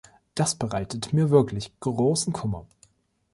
Das 0.33 0.55
bereitet 0.55 1.13
mir 1.13 1.29
wirklich 1.29 1.79
großen 1.79 2.33
Kummer. 2.33 2.65